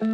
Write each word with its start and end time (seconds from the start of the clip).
وي 0.00 0.08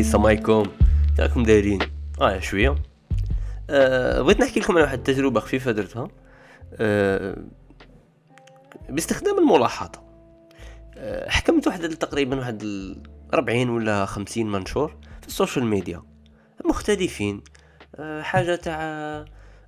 السلام 0.00 0.26
عليكم. 0.26 0.62
راكم 1.20 1.42
دايرين؟ 1.42 1.78
آه 2.20 2.38
شوية. 2.38 2.74
أه 3.70 4.22
بغيت 4.22 4.40
نحكي 4.40 4.60
لكم 4.60 4.72
على 4.72 4.82
واحد 4.82 4.98
التجربه 4.98 5.40
خفيفة 5.40 5.72
درتها. 5.72 6.08
أه 6.74 7.36
باستخدام 8.88 9.38
الملاحظة. 9.38 10.02
أه 10.96 11.30
حكمت 11.30 11.66
واحد 11.66 11.88
تقريبا 11.88 12.36
واحد 12.38 12.62
40 13.34 13.68
ولا 13.68 14.06
50 14.06 14.46
منشور 14.46 14.96
في 15.20 15.28
ال 15.28 15.33
social 15.33 15.66
media. 15.66 16.02
مختلفين. 16.64 17.42
حاجة 18.20 18.54
تاع 18.54 19.24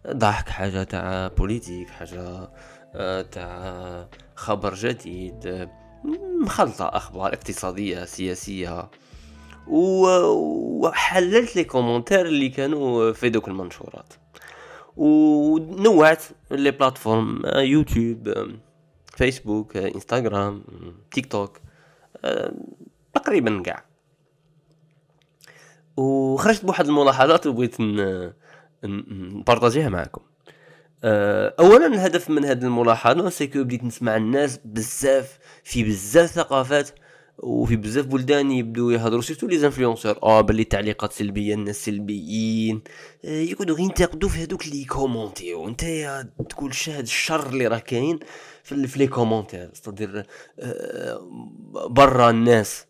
ضحك 0.06 0.48
حاجة 0.48 0.82
تاع 0.82 1.28
politique 1.28 1.90
حاجة 1.90 2.50
أه 2.94 3.22
تاع 3.22 4.08
خبر 4.34 4.74
جديد 4.74 5.68
مخلطة 6.42 6.88
أخبار 6.88 7.32
اقتصادية 7.32 8.04
سياسية. 8.04 8.90
وحللت 9.66 11.56
les 11.56 11.64
commentaires 11.64 12.26
اللي 12.26 12.48
كانوا 12.48 13.12
في 13.12 13.28
دوك 13.28 13.48
المنشورات. 13.48 14.14
ونوعت 14.96 16.22
les 16.50 16.70
plateformes 16.70 17.42
يوتيوب 17.46 18.34
فيسبوك 19.16 19.76
إنستغرام 19.76 20.64
تيك 21.10 21.26
توك 21.26 21.58
تقريبا 23.14 23.62
كاع. 23.62 23.87
وخرجت 25.98 26.64
بواحد 26.64 26.86
الملاحظات 26.86 27.46
وبغيت 27.46 27.76
نبارطاجيها 28.84 29.88
معكم 29.88 30.20
اولا 31.04 31.86
الهدف 31.86 32.30
من 32.30 32.44
هذه 32.44 32.62
الملاحظة 32.62 33.28
c'est 33.28 33.51
que 33.51 33.64
بديت 33.64 33.84
نسمع 33.84 34.16
الناس 34.16 34.60
بزاف 34.64 35.38
في 35.64 35.84
بزاف 35.84 36.30
ثقافات 36.30 36.90
وفي 37.38 37.76
بزاف 37.76 38.06
بلدان 38.06 38.50
يبدو 38.50 38.90
يهضروا 38.90 39.20
surtout 39.20 39.46
les 39.46 39.58
influenceurs 39.58 40.18
آه 40.22 40.40
باللي 40.40 40.64
تعليقات 40.64 41.12
سلبية 41.12 41.54
الناس 41.54 41.84
سلبيين. 41.84 42.82
آه 43.24 43.44
غير 43.44 43.78
ينتقدوا 43.78 44.28
في 44.28 44.42
هذوك 44.42 44.66
اللي 44.66 44.84
كومونتيو. 44.84 45.68
انت 45.68 45.84
تقول 46.48 46.74
شاهد 46.74 47.02
الشر 47.02 47.46
اللي 47.46 47.66
راه 47.66 47.78
كاين 47.78 48.18
في, 48.62 48.74
les 48.96 49.06
commentaires 49.06 49.72
c'est-à-dire 49.72 50.26
آه 50.58 51.20
برا 51.90 52.30
الناس. 52.30 52.86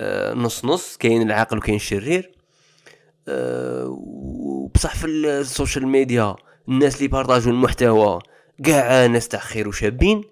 آه 0.00 0.34
نص 0.34 0.64
نص 0.64 0.96
كاين 0.96 1.22
العاقل 1.22 1.58
وكاين 1.58 1.76
الشرير. 1.76 2.32
آه 2.36 2.41
وبصح 3.28 4.94
في 4.94 5.06
ال 5.06 5.17
social 5.17 5.86
media 5.88 6.36
الناس 6.68 6.96
اللي 6.96 7.08
بارطاجوا 7.08 7.52
المحتوى 7.52 8.18
كاع 8.64 9.06
ناس 9.06 9.28
تاع 9.28 9.40
خير 9.40 9.68
وشابين 9.68 10.24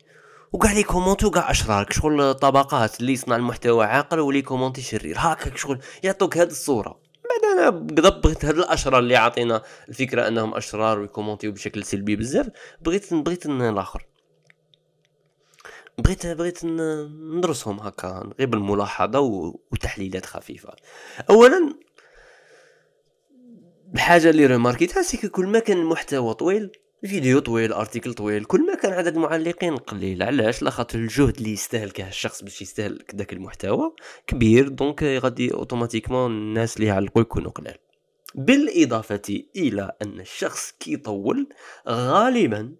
وكاع 0.53 0.73
لي 0.73 0.83
كومونتو 0.83 1.31
كاع 1.31 1.51
أشرار 1.51 1.87
شغل 1.91 2.35
طبقات 2.35 3.01
اللي 3.01 3.13
يصنع 3.13 3.37
المحتوى 3.37 3.85
عاقل 3.85 4.21
واللي 4.21 4.43
كومونتي 4.43 4.83
شرير. 4.83 5.17
هكاك 5.19 5.57
شغل 5.57 5.79
يعطوك 6.03 6.39
هذه 6.39 6.49
الصورة. 6.49 7.01
بعد 7.31 7.59
أنا 7.59 7.71
بغيت 7.71 8.15
بغيت 8.15 8.45
هاد 8.45 8.59
الأشرار 8.59 8.99
اللي 8.99 9.17
عاطينا 9.17 9.63
الفكرة 9.89 10.29
أنهم 10.29 10.55
أشرار 10.55 10.99
ويكومونتيو 10.99 11.53
بشكل 11.53 11.85
سلبي 11.85 12.17
بزاف 12.17 12.49
بغيت 12.81 13.15
بغيت 13.15 13.47
الآخر 13.47 14.07
بغيت 15.99 16.27
بغيت 16.27 16.65
ندرسهم 16.65 17.81
هكا 17.81 18.31
غير 18.39 18.49
بالملاحظة 18.49 19.21
وتحليلات 19.73 20.27
خفيفة. 20.27 20.73
اولا 21.31 21.75
الحاجة 23.95 24.31
اللي 24.31 24.47
ريماركيتها 24.47 25.03
c'est 25.03 25.29
كل 25.29 25.47
ما 25.47 25.59
كان 25.59 25.79
المحتوى 25.79 26.35
طويل 26.35 26.71
فيديو 27.05 27.39
طويل 27.39 27.73
article 27.73 28.15
طويل 28.15 28.45
كل 28.45 28.67
ما 28.67 28.75
كان 28.75 28.93
عدد 28.93 29.15
المعلقين 29.15 29.77
قليل. 29.77 30.23
علاش؟ 30.23 30.63
لاخاطر 30.63 30.99
الجهد 30.99 31.37
اللي 31.37 31.53
يستهلكه 31.53 32.09
الشخص 32.09 32.43
باش 32.43 32.63
يستهلك 32.63 33.15
داك 33.15 33.33
المحتوى 33.33 33.95
كبير 34.27 34.69
donc 34.69 35.03
غادي 35.03 35.55
automatiquement 35.55 36.31
الناس 36.31 36.77
اللي 36.77 36.87
يعلقوا 36.87 37.23
يكونوا 37.23 37.51
قلال. 37.51 37.77
بالإضافة 38.35 39.43
إلى 39.57 39.93
أن 40.03 40.21
الشخص 40.21 40.73
كي 40.81 40.93
يطول 40.93 41.49
غالبا 41.89 42.75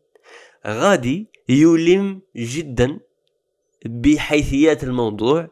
غادي 0.67 1.27
يلم 1.49 2.23
جدا 2.37 3.01
بحيثيات 3.87 4.85
الموضوع 4.85 5.49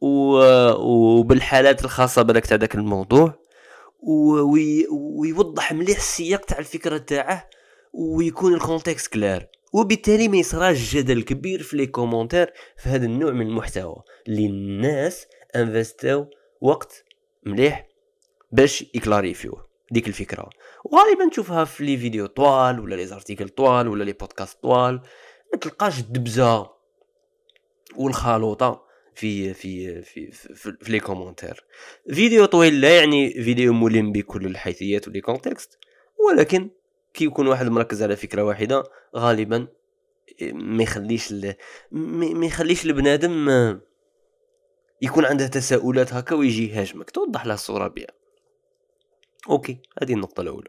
وبالحالات 0.00 1.84
الخاصة 1.84 2.22
بذاك 2.22 2.46
تاع 2.46 2.56
ذاك 2.56 2.74
الموضوع. 2.74 3.45
ويوضح 4.00 5.72
مليح 5.72 5.96
السياق 5.96 6.44
تاع 6.44 6.58
الفكرة 6.58 6.98
تاعه 6.98 7.48
ويكون 7.92 8.54
ال 8.54 8.60
contexte 8.60 9.12
clair. 9.12 9.46
وبالتالي 9.72 10.28
ما 10.28 10.36
يصراش 10.36 10.94
جدل 10.94 11.22
كبير 11.22 11.62
في 11.62 11.76
les 11.76 11.86
commentaires 11.86 12.52
في 12.76 12.88
هذا 12.88 13.06
النوع 13.06 13.32
من 13.32 13.46
المحتوى. 13.46 14.02
اللي 14.28 14.46
الناس 14.46 15.26
انفستاو 15.56 16.30
وقت 16.60 17.04
مليح 17.46 17.86
باش 18.52 18.82
يكلاريفيوه 18.94 19.66
ديك 19.90 20.08
الفكرة. 20.08 20.50
وغالبا 20.84 21.28
تشوفها 21.30 21.64
في 21.64 21.84
les 21.84 21.96
vidéos 21.96 22.26
طوال 22.26 22.80
ولا 22.80 22.94
les 22.94 23.06
articles 23.06 23.48
طوال 23.48 23.88
ولا 23.88 24.04
les 24.04 24.12
podcasts 24.12 24.62
طوال. 24.62 25.00
ما 25.52 25.58
تلقاش 25.60 26.00
الدبزة 26.00 26.70
والخلوطة 27.96 28.85
في 29.16 29.54
في 29.54 30.02
في 30.02 30.30
في, 30.30 30.54
في, 30.54 30.92
les 30.92 31.00
commentaires 31.00 31.64
فيديو 32.10 32.44
طويل 32.44 32.80
لا 32.80 32.98
يعني 32.98 33.30
فيديو 33.30 33.72
ملم 33.72 34.12
بكل 34.12 34.46
الحيثيات 34.46 35.08
و 35.08 35.12
le 35.12 35.20
contexte 35.20 35.78
ولكن 36.26 36.70
كي 37.14 37.24
يكون 37.24 37.46
واحد 37.46 37.68
مركز 37.68 38.02
على 38.02 38.16
فكرة 38.16 38.42
واحدة 38.42 38.84
غالبا 39.16 39.68
ما 40.52 40.82
يخليش 40.82 41.34
ما 41.90 42.46
يخليش 42.46 42.86
البنادم 42.86 43.48
يكون 45.02 45.24
عنده 45.24 45.46
تساؤلات 45.46 46.12
هكا 46.12 46.34
ويجي 46.34 46.70
يهاجمك. 46.70 47.10
توضح 47.10 47.46
له 47.46 47.54
الصورة 47.54 47.88
بها 47.88 48.06
OK 49.50 49.78
هذه 50.02 50.12
النقطة 50.12 50.40
الأولى. 50.40 50.68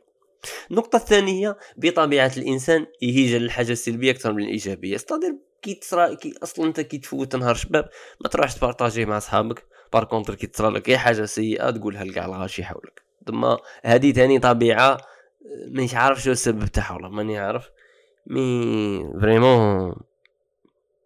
النقطة 0.71 0.95
الثانية 0.95 1.57
بطبيعة 1.77 2.31
الإنسان 2.37 2.85
يهيج 3.01 3.35
للحاجة 3.35 3.71
السلبية 3.71 4.11
أكثر 4.11 4.33
من 4.33 4.43
الإيجابية. 4.43 4.95
c'est-à-dire 4.95 5.35
كي 5.67 5.73
تصرا 5.73 6.13
كي 6.13 6.33
أصلا 6.43 6.65
أنت 6.65 6.81
كي 6.81 6.97
تفوت 6.97 7.35
نهار 7.35 7.55
شباب 7.55 7.89
ما 8.21 8.29
تروحش 8.29 8.55
تبارطاجي 8.55 9.05
مع 9.05 9.19
صحابك 9.19 9.65
par 9.93 10.03
contre 10.03 10.35
كي 10.35 10.47
تصرا 10.47 10.69
لك 10.69 10.89
أي 10.89 10.97
حاجة 10.97 11.25
سيئة 11.25 11.69
تقولها 11.69 12.03
لكاع 12.03 12.25
الغاشي 12.25 12.63
حولك 12.63 13.01
ثم 13.27 13.55
هذه 13.83 14.11
ثاني 14.11 14.39
طبيعة 14.39 14.97
مانيش 15.71 15.95
عارف 15.95 16.23
شو 16.23 16.31
السبب 16.31 16.65
تاعها 16.65 16.93
والله 16.93 17.09
ماني 17.09 17.37
عارف. 17.37 17.69
mais 18.27 19.11
vraiment 19.21 19.95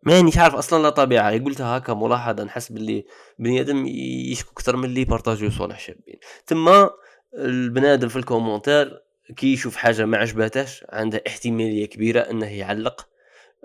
مانيش 0.03 0.37
عارف 0.37 0.55
أصلا 0.55 0.83
لا 0.83 0.89
طبيعة. 0.89 1.43
قلتها 1.43 1.77
هكا 1.77 1.93
ملاحظة 1.93 2.43
نحس 2.43 2.71
باللي 2.71 3.05
بني 3.39 3.61
آدم 3.61 3.85
يشكو 4.31 4.51
أكثر 4.51 4.75
من 4.75 4.85
اللي 4.85 5.05
بارطاجيو 5.05 5.51
صوالح 5.51 5.79
شابين. 5.79 6.19
تما 6.47 6.89
البنادم 7.37 8.07
في 8.07 8.15
ال 8.15 8.22
commentaire 8.22 9.01
كي 9.37 9.53
يشوف 9.53 9.75
حاجة 9.75 10.05
ما 10.05 10.17
عجباتهش 10.17 10.85
عنده 10.89 11.23
احتمالية 11.27 11.85
كبيرة 11.85 12.19
إنه 12.19 12.57
يعلق. 12.57 13.07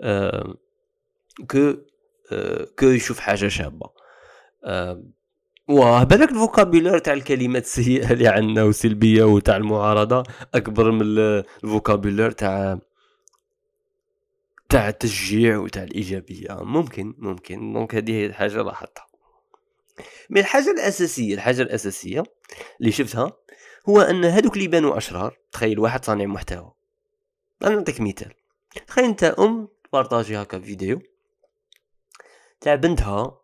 آه 0.00 0.54
كو 1.50 1.74
آه 2.32 2.66
كو 2.78 2.86
يشوف 2.86 3.18
حاجة 3.18 3.48
شابة. 3.48 3.90
آه 4.64 5.02
واه 5.68 6.04
بالك 6.04 6.30
ال 6.30 6.36
vocabulaire 6.36 6.98
تاع 6.98 7.12
الكلمات 7.12 7.62
السيئة 7.62 8.12
اللي 8.12 8.28
عندنا 8.28 8.64
وسلبيه 8.64 9.24
وتاع 9.24 9.56
المعارضة 9.56 10.22
أكبر 10.54 10.90
من 10.90 11.02
ال 11.02 11.13
vocabulaire 11.13 12.30
تاع 12.30 12.78
تاع 14.68 14.88
التشجيع 14.88 15.58
وتاع 15.58 15.82
الإيجابية. 15.82 16.48
ممكن 16.60 17.14
ممكن. 17.18 17.72
donc 17.72 17.94
هذه 17.94 18.12
هي 18.12 18.26
الحاجة 18.26 18.62
لاحظتها. 18.62 19.06
من 20.30 20.38
الحاجة 20.38 20.70
الأساسية 20.70 21.34
الحاجة 21.34 21.62
الأساسية 21.62 22.22
اللي 22.80 22.92
شفتها 22.92 23.32
هو 23.88 24.00
أن 24.00 24.24
هذوك 24.24 24.56
اللي 24.56 24.68
بانوا 24.68 24.96
أشرار 24.96 25.38
تخيل 25.52 25.78
واحد 25.78 26.04
صانع 26.04 26.24
محتوى. 26.24 26.72
أنا 27.64 27.74
نعطيك 27.74 28.00
مثال. 28.00 28.32
تخيل 28.86 29.04
أنت 29.04 29.24
أم 29.24 29.68
بارطاجي 29.92 30.36
هكا 30.36 30.58
فيديو 30.58 31.02
تاع 32.66 32.74
بنتها 32.74 33.40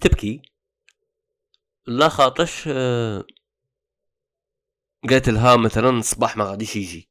تبكي. 0.00 0.42
لا 1.86 2.08
خاطرش 2.08 2.68
آه، 2.68 3.24
قالت 5.10 5.28
لها 5.28 5.56
مثلا 5.56 5.90
الصباح 5.90 6.36
ما 6.36 6.44
غاديش 6.44 6.76
يجي. 6.76 7.10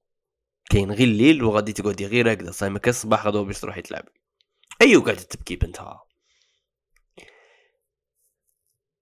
كاين 0.70 0.92
غير 0.92 1.08
الليل 1.08 1.44
وغادي 1.44 1.74
تقعدي 1.74 2.06
غير 2.06 2.34
هكذا 2.34 2.52
صايمة 2.52 2.80
كان 2.80 2.90
الصباح 2.90 3.26
غدوة 3.28 3.44
باش 3.46 3.60
تروحي 3.60 3.82
تلعبي. 3.82 4.12
ايوا 4.82 5.04
قاعدة 5.04 5.22
تبكي 5.22 5.56
بنتها. 5.56 6.04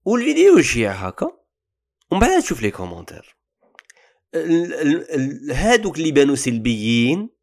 والفيديو 0.06 0.58
يشيع 0.58 0.92
هكا. 0.92 1.32
ومن 2.12 2.20
بعد 2.20 2.42
تشوف 2.42 2.62
les 2.62 2.72
commentaires 2.72 3.38
هادوك 5.52 5.98
اللي 5.98 6.12
بانوا 6.12 6.36
سلبيين 6.36 7.37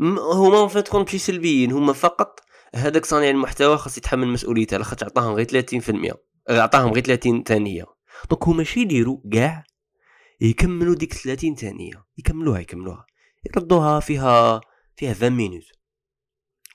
هما 0.00 0.68
fin 0.68 0.80
de 0.80 0.88
compte 0.88 1.16
سلبيين 1.16 1.72
هما 1.72 1.92
فقط 1.92 2.40
هذاك 2.74 3.04
صانع 3.04 3.28
المحتوى 3.30 3.78
خاص 3.78 3.98
يتحمل 3.98 4.28
مسؤوليته 4.28 4.76
لاخاطش 4.76 5.04
عطاهم 5.04 5.34
غير 5.34 5.46
30% 5.46 6.16
عطاهم 6.50 6.92
غير 6.92 7.04
30 7.04 7.42
ثانية. 7.42 7.84
donc 8.30 8.44
هما 8.44 8.64
شي 8.64 8.80
يديروا 8.80 9.20
كاع 9.32 9.64
يكملوا 10.40 10.94
ديك 10.94 11.14
30 11.14 11.54
ثانية 11.54 12.04
يكملوها 12.18 12.60
يكملوها 12.60 13.06
يردوها 13.46 14.00
فيها 14.00 14.60
فيها 14.96 15.10
20 15.10 15.32
minutes 15.32 15.64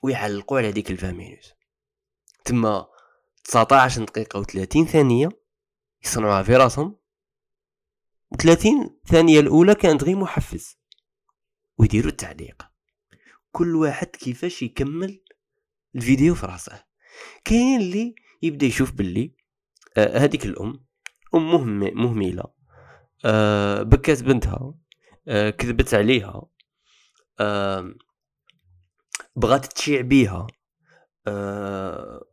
ويعلقوا 0.02 0.58
على 0.58 0.72
ديك 0.72 0.90
ال 0.90 0.96
20 0.96 1.14
minutes. 1.14 1.54
تما 2.44 2.86
19 3.44 4.04
دقيقة 4.04 4.42
و30 4.42 4.84
ثانية 4.84 5.28
يصنعوها 6.04 6.42
في 6.42 6.56
راسهم 6.56 6.96
و 8.32 8.36
30 8.36 9.00
ثانية 9.06 9.40
الأولى 9.40 9.74
كانت 9.74 10.04
غير 10.04 10.16
محفز 10.16 10.78
ويديروا 11.78 12.10
التعليق. 12.10 12.73
كل 13.54 13.76
واحد 13.76 14.06
كيفاش 14.06 14.62
يكمل 14.62 15.20
الفيديو 15.96 16.34
في 16.34 16.46
راسه. 16.46 16.84
كاين 17.44 17.80
اللي 17.80 18.14
يبدا 18.42 18.66
يشوف 18.66 18.92
باللي 18.92 19.34
آه 19.96 20.18
هذيك 20.18 20.44
الأم 20.46 20.84
أم 21.34 21.78
مهملة 21.78 22.44
آه 23.24 23.82
بكات 23.82 24.22
بنتها 24.22 24.74
آه 25.28 25.50
كذبت 25.50 25.94
عليها 25.94 26.42
آه 27.40 27.94
بغات 29.36 29.66
تشيع 29.66 30.00
بيها 30.00 30.46
آه 31.26 32.24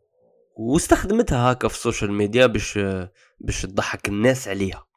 واستخدمتها 0.58 1.52
هكا 1.52 1.68
في 1.68 1.76
السوشيال 1.76 2.12
ميديا 2.12 2.46
باش 2.46 2.80
باش 3.40 3.62
تضحك 3.62 4.08
الناس 4.08 4.48
عليها 4.48 4.88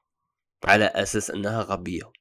على 0.64 0.84
أساس 0.84 1.30
إنها 1.30 1.62
غبية. 1.62 2.12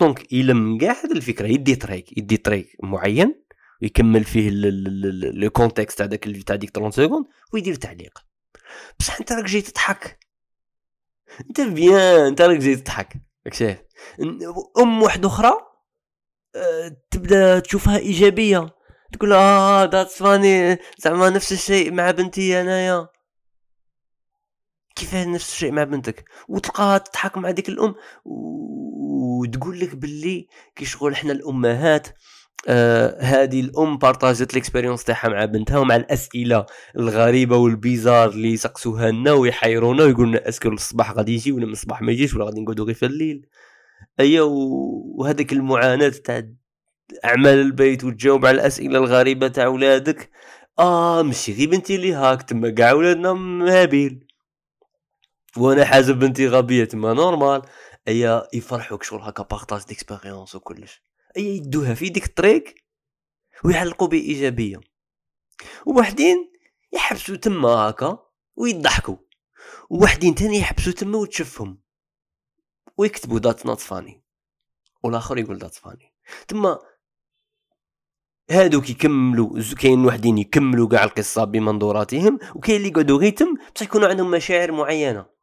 donc 0.00 0.32
يلم 0.32 0.78
كاع 0.78 0.92
هذه 1.04 1.12
الفكرة 1.12 1.46
يدي 1.46 1.76
طريق 1.76 2.18
يدي 2.18 2.36
طريق 2.36 2.76
معين 2.82 3.42
ويكمل 3.82 4.24
فيه 4.24 4.50
le 5.32 5.50
contexte 5.50 6.02
داك 6.02 6.24
تاع 6.46 6.56
ديك 6.56 6.70
30 6.70 6.90
secondes 6.90 7.26
ويدير 7.52 7.74
تعليق. 7.74 8.18
بصح 8.98 9.20
أنت 9.20 9.32
راك 9.32 9.44
جاي 9.44 9.62
تضحك. 9.62 10.18
أنت 11.40 11.60
bien 11.60 12.26
أنت 12.26 12.40
راك 12.40 12.56
جاي 12.56 12.76
تضحك. 12.76 13.16
راك 13.46 13.54
شايف؟ 13.54 13.78
أم 14.78 15.02
واحدة 15.02 15.28
أخرى 15.28 15.52
أه 16.56 16.96
تبدا 17.10 17.58
تشوفها 17.58 17.98
إيجابية. 17.98 18.76
تقول 19.12 19.32
آه 19.32 19.84
that's 19.84 20.18
funny 20.22 20.78
زعما 20.98 21.30
نفس 21.30 21.52
الشيء 21.52 21.92
مع 21.92 22.10
بنتي 22.10 22.60
أنايا. 22.60 23.08
كيف 24.96 25.14
نفس 25.14 25.52
الشيء 25.52 25.72
مع 25.72 25.84
بنتك؟ 25.84 26.24
وتلقاها 26.48 26.98
تضحك 26.98 27.38
مع 27.38 27.50
ديك 27.50 27.68
الأم 27.68 27.94
وتقول 28.24 29.80
لك 29.80 29.96
باللي 29.96 30.46
كي 30.76 30.84
شغل 30.84 31.16
حنا 31.16 31.32
الأمهات 31.32 32.08
آه 32.68 33.20
هذه 33.20 33.60
الأم 33.60 33.98
بارطاجت 33.98 34.54
l'expérience 34.54 35.04
تاعها 35.04 35.28
مع 35.28 35.44
بنتها 35.44 35.78
ومع 35.78 35.96
الأسئلة 35.96 36.66
الغريبة 36.96 37.56
وال 37.56 37.70
bizarres 37.70 38.28
اللي 38.28 38.52
يسقسوها 38.52 39.10
لنا 39.10 39.32
ويحيرونا 39.32 40.04
ويقول 40.04 40.28
لنا 40.28 40.48
est-ce 40.48 40.61
que 40.61 40.68
الصباح 40.68 41.12
غادي 41.12 41.34
يجي 41.34 41.52
ولا 41.52 41.66
من 41.66 41.72
الصباح 41.72 42.02
ما 42.02 42.12
يجيش 42.12 42.34
ولا 42.34 42.44
غادي 42.44 42.60
نقعدوا 42.60 42.84
غير 42.84 42.94
في 42.94 43.06
الليل. 43.06 43.46
ايا 44.20 44.42
وهذيك 44.42 45.52
المعاناة 45.52 46.08
تاع 46.08 46.42
أعمال 47.24 47.58
البيت 47.58 48.04
وتجاوب 48.04 48.46
على 48.46 48.54
الأسئلة 48.54 48.98
الغريبة 48.98 49.48
تاع 49.48 49.66
ولادك. 49.66 50.30
آه 50.78 51.22
ماشي 51.22 51.52
غير 51.52 51.70
بنتي 51.70 51.96
اللي 51.96 52.12
هاك 52.14 52.42
تما 52.42 52.70
كاع 52.70 52.92
ولادنا 52.92 53.32
مهابيل. 53.32 54.25
وأنا 55.58 55.84
حاسب 55.84 56.18
بنتي 56.18 56.48
غبية 56.48 56.84
تما 56.84 57.12
normal. 57.12 57.62
ايا 58.08 58.48
يفرحوك 58.52 59.02
شغل 59.02 59.20
هكا 59.20 59.42
partage 59.42 59.84
d'expérience 59.84 60.54
وكلش. 60.54 61.02
ايا 61.36 61.54
يدوها 61.54 61.94
في 61.94 62.08
ديك 62.08 62.26
الطريق 62.26 62.64
ويعلقوا 63.64 64.08
بإيجابية. 64.08 64.80
وواحدين 65.86 66.52
يحبسوا 66.92 67.36
تما 67.36 67.68
هكا 67.68 68.18
ويضحكوا. 68.56 69.16
وواحدين 69.90 70.34
تاني 70.34 70.58
يحبسوا 70.58 70.92
تما 70.92 71.18
وتشفهم 71.18 71.78
ويكتبوا 72.96 73.38
that's 73.38 73.66
not 73.66 73.80
funny 73.80 74.24
والآخر 75.02 75.38
يقول 75.38 75.58
that's 75.58 75.74
funny 75.74 76.14
تما 76.48 76.78
هادوك 78.50 78.90
يكملوا 78.90 79.62
كاين 79.80 80.04
وحدين 80.04 80.38
يكملوا 80.38 80.88
كاع 80.88 81.04
القصة 81.04 81.44
بمنظوراتهم 81.44 82.38
وكاين 82.54 82.76
اللي 82.76 82.88
يقعدوا 82.88 83.18
غير 83.18 83.32
تم 83.32 83.54
بصح 83.74 83.86
يكونوا 83.86 84.08
عندهم 84.08 84.30
مشاعر 84.30 84.72
معينة. 84.72 85.35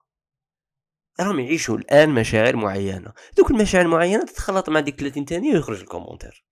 راهم 1.20 1.40
يعيشوا 1.40 1.78
الآن 1.78 2.10
مشاعر 2.10 2.56
معينة. 2.56 3.14
دوك 3.38 3.52
المشاعر 3.52 3.86
المعينة 3.86 4.26
تتخلط 4.26 4.70
مع 4.70 4.80
ديك 4.80 5.00
30 5.00 5.26
ثانية 5.26 5.54
ويخرج 5.54 5.80
ال 5.80 5.85
commentaire. 5.85 6.44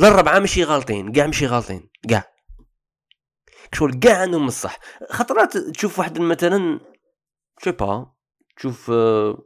الربعه 0.00 0.38
ماشي 0.38 0.64
غالطين 0.64 1.12
كاع 1.12 1.26
ماشي 1.26 1.46
غالطين 1.46 1.88
كاع 2.08 2.24
شغل 3.74 3.94
كاع 3.94 4.16
عندهم 4.20 4.46
الصح 4.46 4.78
خطرات 5.10 5.56
تشوف 5.56 5.98
واحد 5.98 6.18
مثلا 6.18 6.80
شو 7.64 7.72
با 7.72 8.12
تشوف 8.56 8.90
آه، 8.90 9.38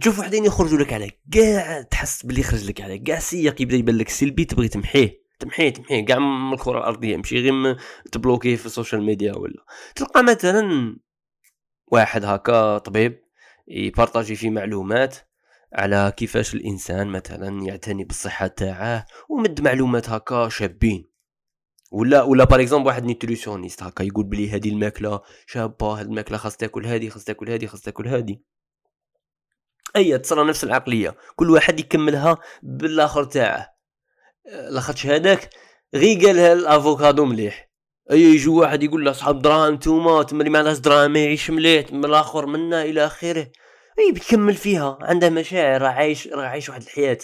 تشوف 0.00 0.18
وحدين 0.18 0.44
يخرجوا 0.44 0.78
لك 0.78 0.92
على 0.92 1.10
كاع 1.32 1.82
تحس 1.82 2.26
باللي 2.26 2.40
يخرج 2.40 2.68
لك 2.68 2.80
على 2.80 2.98
كاع 2.98 3.18
سياق 3.18 3.62
يبدا 3.62 3.76
يبان 3.76 3.98
لك 3.98 4.08
سلبي 4.08 4.44
تبغي 4.44 4.68
تمحيه 4.68 5.24
تمحيه 5.38 5.68
تمحيه. 5.72 6.04
كاع 6.04 6.18
من 6.18 6.52
الكرة 6.52 6.78
الأرضية 6.78 7.16
ماشي 7.16 7.40
غير 7.40 7.76
تبلوكيه 8.12 8.56
في 8.56 8.66
السوشيال 8.66 9.02
ميديا 9.02 9.36
ولا. 9.36 9.64
تلقى 9.94 10.22
مثلا 10.22 10.96
واحد 11.86 12.24
هكا 12.24 12.78
طبيب 12.78 13.24
يبارطاجي 13.68 14.36
فيه 14.36 14.50
معلومات 14.50 15.16
على 15.72 16.12
كيفاش 16.16 16.54
الإنسان 16.54 17.06
مثلا 17.06 17.62
يعتني 17.62 18.04
بالصحة 18.04 18.46
تاعه 18.46 19.06
ومد 19.28 19.60
معلومات 19.60 20.10
هكا 20.10 20.48
شابين. 20.48 21.14
ولا 21.92 22.22
ولا 22.22 22.44
par 22.44 22.60
exemple 22.60 22.86
واحد 22.86 23.04
nutritionniste 23.04 23.82
هكا 23.82 24.02
يقول 24.02 24.24
بلي 24.24 24.50
هذه 24.50 24.68
الماكلة 24.68 25.20
شابة 25.46 26.00
هذه 26.00 26.02
الماكلة 26.02 26.38
خاص 26.38 26.56
تاكل 26.56 26.86
هذه 26.86 27.08
خاص 27.08 27.24
تاكل 27.24 27.50
هذه 27.50 27.66
خاص 27.66 27.80
تاكل 27.80 28.08
هذه 28.08 28.38
أي 29.96 30.18
تصرى 30.18 30.48
نفس 30.48 30.64
العقلية. 30.64 31.16
كل 31.36 31.50
واحد 31.50 31.80
يكملها 31.80 32.38
بالآخر 32.62 33.24
تاعه. 33.24 33.74
لاخاطش 34.70 35.06
هذاك 35.06 35.50
غي 35.94 36.26
قالها 36.26 36.52
الأفوكادو 36.52 37.24
مليح. 37.24 37.70
أي 38.10 38.22
يجي 38.22 38.48
واحد 38.48 38.82
يقول 38.82 39.04
له 39.04 39.12
صحاب 39.12 39.42
دراهم 39.42 39.74
نتوما 39.74 40.22
تما 40.22 40.38
اللي 40.40 40.50
ما 40.50 40.72
دراهم 40.72 41.10
ما 41.10 41.18
يعيش 41.18 41.50
مليح 41.50 41.88
تما 41.88 42.06
الآخر 42.06 42.46
منا 42.46 42.82
إلى 42.82 43.06
آخره. 43.06 43.50
أي 43.98 44.12
بيكمل 44.12 44.54
فيها 44.54 44.98
عنده 45.00 45.30
مشاعر 45.30 45.82
راه 45.82 45.88
عايش 45.88 46.28
راه 46.28 46.46
عايش 46.46 46.68
واحد 46.68 46.82
الحياة. 46.82 47.18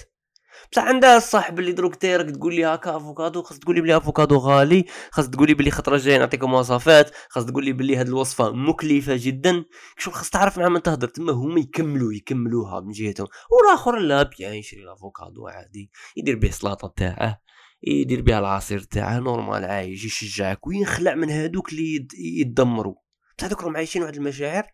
بصح 0.72 0.82
عندها 0.82 1.16
الصاحب 1.16 1.58
اللي 1.58 1.72
دروك 1.72 1.94
تيرك 1.94 2.30
تقول 2.30 2.54
لي 2.54 2.64
هكا 2.64 2.96
أفوكادو 2.96 3.42
خاص 3.42 3.58
تقول 3.58 3.74
لي 3.74 3.80
بلي 3.80 3.96
أفوكادو 3.96 4.36
غالي 4.36 4.84
خاص 5.10 5.30
تقول 5.30 5.46
لي 5.48 5.54
بلي 5.54 5.70
خطرة 5.70 5.96
جاية 5.96 6.18
نعطيكم 6.18 6.54
وصفات 6.54 7.10
خاص 7.28 7.44
تقول 7.44 7.64
لي 7.64 7.72
بلي 7.72 7.96
هذه 7.96 8.08
الوصفة 8.08 8.50
مكلفة 8.50 9.16
جدا. 9.16 9.64
شو 9.98 10.10
خاص 10.10 10.30
تعرف 10.30 10.58
مع 10.58 10.68
من 10.68 10.82
تهضر 10.82 11.08
تما 11.08 11.32
هما 11.32 11.60
يكملوا 11.60 12.12
يكملوها 12.12 12.80
من 12.80 12.92
جهتهم. 12.92 13.26
والآخر 13.50 13.98
لا 13.98 14.22
بيان 14.22 14.54
يشري 14.54 14.82
الافوكادو 14.82 15.48
عادي 15.48 15.90
يدير 16.16 16.36
به 16.36 16.48
السلطة 16.48 16.92
تاعه 16.96 17.40
يدير 17.82 18.22
بها 18.22 18.38
العصير 18.38 18.80
تاعه 18.80 19.18
normal 19.18 19.64
عايش 19.64 20.04
يشجعك 20.04 20.66
وينخلع 20.66 21.14
من 21.14 21.30
هادوك 21.30 21.72
اللي 21.72 22.08
يدمروا 22.18 22.94
بصح 23.38 23.46
هذوك 23.46 23.62
راهم 23.62 23.76
عايشين 23.76 24.02
واحد 24.02 24.16
المشاعر 24.16 24.66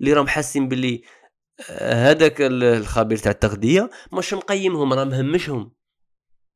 اللي 0.00 0.12
راهم 0.12 0.28
حاسين 0.28 0.68
باللي 0.68 1.02
هذاك 1.80 2.36
الخبير 2.40 3.18
تاع 3.18 3.32
التغذية 3.32 3.90
مش 4.12 4.34
مقيمهم 4.34 4.92
راه 4.92 5.04
مهمشهم. 5.04 5.72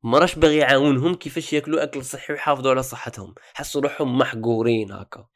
ما 0.03 0.19
راش 0.19 0.35
باغي 0.35 0.57
يعاونهم 0.57 1.15
كيفاش 1.15 1.53
ياكلوا 1.53 1.83
أكل 1.83 2.05
صحي 2.05 2.33
ويحافظوا 2.33 2.71
على 2.71 2.83
صحتهم. 2.83 3.35
حسوا 3.53 3.81
روحهم 3.81 4.17
محقورين 4.17 4.91
هكا. 4.91 5.27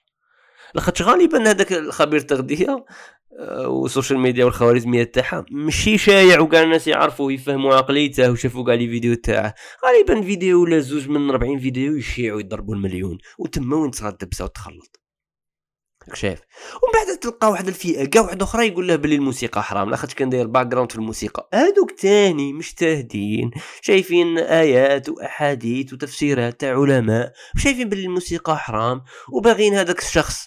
لاخاطش 0.75 1.01
غالبا 1.01 1.49
هذاك 1.49 1.73
الخبير 1.73 2.19
التغذية 2.19 2.69
آه، 2.69 2.85
وال 3.67 3.80
social 3.80 4.19
media 4.19 4.45
والخوارزميات 4.45 5.15
تاعها. 5.15 5.45
ماشي 5.51 5.97
شايع 5.97 6.39
وكاع 6.39 6.63
الناس 6.63 6.87
يعرفوا 6.87 7.25
ويفهموا 7.25 7.75
عقليته 7.75 8.31
وشافوا 8.31 8.65
كاع 8.65 8.73
les 8.73 8.87
vidéos 8.87 9.13
تاعه. 9.13 9.53
غالبا 9.85 10.21
فيديو 10.21 10.63
ولا 10.63 10.79
زوج 10.79 11.09
من 11.09 11.29
40 11.29 11.59
فيديو 11.59 11.95
يشيعوا 11.95 12.39
يضربوا 12.39 12.75
المليون. 12.75 13.17
وتما 13.39 13.75
وين 13.75 13.91
تصرا 13.91 14.09
العفسة 14.09 14.45
وتخلط؟ 14.45 15.01
شايف. 16.13 16.39
ومن 16.83 17.07
بعد 17.07 17.17
تلقى 17.19 17.51
واحد 17.51 17.67
الفئة 17.67 18.05
كاع 18.05 18.21
واحد 18.21 18.41
أخرى 18.41 18.67
يقول 18.67 18.87
له 18.87 18.95
بلي 18.95 19.15
الموسيقى 19.15 19.63
حرام 19.63 19.89
لاخاطش 19.89 20.13
كان 20.13 20.29
داير 20.29 20.47
background 20.47 20.91
في 20.91 20.97
الموسيقى. 20.97 21.49
هادوك 21.53 21.91
تاني 21.91 22.53
مجتهدين 22.53 23.51
شايفين 23.81 24.37
آيات 24.37 25.09
وأحاديث 25.09 25.93
وتفسيرات 25.93 26.61
تاع 26.61 26.79
علماء 26.79 27.33
وشايفين 27.55 27.89
بلي 27.89 28.03
الموسيقى 28.05 28.57
حرام. 28.57 29.01
وباغيين 29.31 29.73
هذاك 29.73 29.99
الشخص 29.99 30.45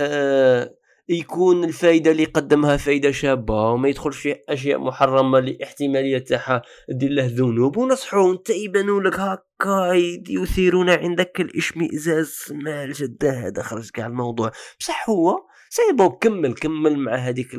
آه 0.00 0.74
يكون 1.08 1.64
الفائده 1.64 2.10
اللي 2.10 2.24
قدمها 2.24 2.76
فائده 2.76 3.10
شابة 3.10 3.70
وما 3.70 3.88
يدخلش 3.88 4.16
في 4.16 4.36
أشياء 4.48 4.78
محرمة 4.78 5.40
لاحتمالية 5.40 6.18
تاعها 6.18 6.62
دير 6.88 7.10
له 7.10 7.26
ذنوب. 7.26 7.76
ونصحوه 7.76 8.32
انت 8.32 8.50
يبانوا 8.50 9.00
لك 9.00 9.20
هكا 9.20 9.92
يثيرون 10.28 10.90
عندك 10.90 11.40
الإشمئزاز. 11.40 12.38
ما 12.50 12.84
الجده 12.84 13.30
هذا 13.30 13.62
خرج 13.62 13.90
كاع 13.90 14.06
الموضوع. 14.06 14.52
بصح 14.80 15.10
هو 15.10 15.46
سيبو 15.70 16.10
كمل 16.10 16.54
كمل 16.54 16.98
مع 16.98 17.14
هذيك 17.14 17.54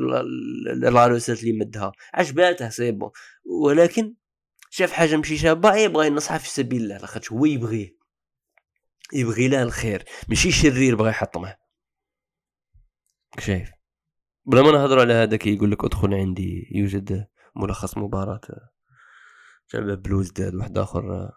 العروسات 0.83 1.39
اللي 1.39 1.53
مدها. 1.53 1.91
عجباته 2.13 2.69
سيبو 2.69 3.11
ولكن 3.63 4.13
شاف 4.69 4.91
حاجة 4.91 5.15
ماشي 5.15 5.37
شابة 5.37 5.75
يبغى 5.75 6.07
ينصحها 6.07 6.37
في 6.37 6.49
سبيل 6.49 6.81
الله 6.81 6.97
لاخاطش 6.97 7.31
هو 7.31 7.45
يبغيه. 7.45 7.97
يبغي 9.13 9.47
له 9.47 9.63
الخير. 9.63 10.03
ماشي 10.29 10.51
شرير 10.51 10.95
بغى 10.95 11.09
يحطمه. 11.09 11.66
شايف. 13.39 13.69
بلا 14.45 14.61
ما 14.61 14.71
نهضروا 14.71 15.01
على 15.01 15.13
هذاك 15.13 15.47
يقول 15.47 15.71
لك 15.71 15.85
أدخل 15.85 16.13
عندي 16.13 16.71
يوجد 16.75 17.27
ملخص 17.55 17.97
مباراة. 17.97 18.41
جاب 19.73 20.03
بلوز 20.03 20.31
ديال 20.31 20.57
واحد 20.57 20.77
آخر 20.77 21.31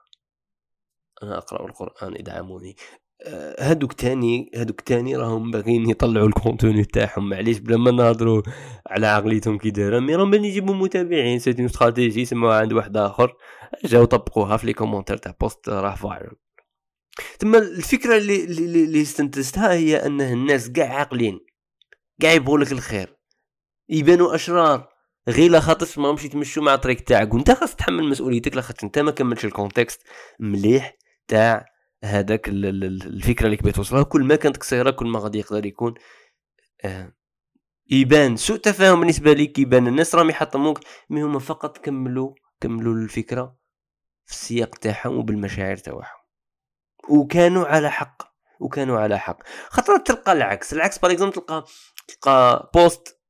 أنا 1.23 1.38
أقرأ 1.38 1.66
القرآن 1.66 2.14
ادعموني 2.14 2.76
هادوك 3.59 3.92
تاني 3.92 4.50
هادوك 4.56 4.80
تاني 4.80 5.16
راهم 5.16 5.50
باغيين 5.50 5.90
يطلعوا 5.90 6.28
الكونتوني 6.28 6.85
تاعهم. 6.85 7.28
معليش 7.28 7.59
بلا 7.59 7.76
ما 7.76 7.90
نهضروا 7.90 8.42
على 8.87 9.06
عقليتهم 9.06 9.59
كي 9.59 9.70
دايرة 9.70 9.99
mais 9.99 10.16
راهم 10.16 10.30
باغيين 10.30 10.50
يجيبوا 10.50 10.75
متابعين. 10.75 11.38
cette 11.38 11.61
stratégie 11.61 12.25
سموها 12.25 12.61
عند 12.61 12.73
واحد 12.73 12.97
آخر. 12.97 13.37
جاو 13.85 14.04
طبقوها 14.04 14.56
في 14.56 14.66
les 14.66 14.73
commentaires 14.73 15.16
تاع 15.16 15.35
post 15.40 15.68
راه 15.68 15.94
viral 15.94 16.37
تما 17.38 17.59
الفكرة 17.59 18.16
اللي, 18.16 18.44
اللي 18.44 19.02
استنتجتها 19.02 19.73
هي 19.73 20.06
أنه 20.06 20.32
الناس 20.32 20.70
كاع 20.70 20.94
عاقلين. 20.94 21.40
كاع 22.20 22.32
يبغوا 22.32 22.58
لك 22.58 22.72
الخير. 22.72 23.16
يبانوا 23.88 24.34
أشرار. 24.34 24.88
غير 25.28 25.50
لا 25.50 25.60
خاطرش 25.60 25.98
ما 25.98 26.12
مشيت 26.12 26.30
يتمشوا 26.30 26.62
مع 26.62 26.74
الطريق 26.74 27.00
تاعك. 27.00 27.34
وانت 27.34 27.50
خاص 27.50 27.76
تحمل 27.76 28.04
مسؤوليتك 28.04 28.56
لاخاطش 28.56 28.84
انت 28.84 28.98
ما 28.98 29.10
كملتش 29.10 29.44
ال 29.44 29.51
contexte 29.51 30.02
مليح 30.40 30.96
تاع 31.28 31.66
هذاك 32.04 32.48
الفكرة 32.48 33.46
اللي 33.46 33.56
كبغيت 33.56 33.76
توصلها 33.76 34.02
كل 34.02 34.24
ما 34.24 34.36
كانت 34.36 34.56
قصيرة 34.56 34.90
كل 34.90 35.06
ما 35.06 35.18
غادي 35.18 35.38
يقدر 35.38 35.66
يكون 35.66 35.94
آه 36.84 37.12
يبان. 37.90 38.36
سوء 38.36 38.56
تفاهم 38.56 39.00
بالنسبة 39.00 39.32
ليك 39.32 39.58
يبان. 39.58 39.86
الناس 39.86 40.14
راهم 40.14 40.30
يحطموك 40.30 40.80
مي 41.10 41.22
هما 41.22 41.38
فقط 41.38 41.78
كملوا 41.78 42.34
كملوا 42.60 42.94
الفكرة 42.94 43.56
في 44.26 44.32
السياق 44.32 44.74
تاعهم 44.74 45.16
وبالمشاعر 45.16 45.76
تاعهم. 45.76 46.20
وكانوا 47.08 47.66
على 47.66 47.90
حق. 47.90 48.29
وكانوا 48.61 49.00
على 49.00 49.19
حق. 49.19 49.38
خاطر 49.69 49.97
تلقى 49.99 50.33
العكس. 50.33 50.73
العكس 50.73 50.99
باغ 50.99 51.31
تلقى 51.31 51.64
تلقى 52.09 52.71
بوست 52.75 53.21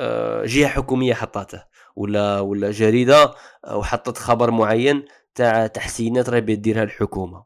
آه، 0.00 0.44
جهة 0.44 0.68
حكومية 0.68 1.14
حطاته 1.14 1.64
ولا 1.96 2.40
ولا 2.40 2.70
جريدة 2.70 3.34
وحطت 3.72 4.18
خبر 4.18 4.50
معين 4.50 5.04
تاع 5.34 5.66
تحسينات 5.66 6.28
راه 6.28 6.38
ديرها 6.38 6.82
الحكومة. 6.82 7.44